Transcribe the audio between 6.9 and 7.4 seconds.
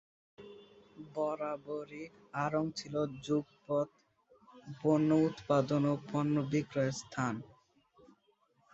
স্থান।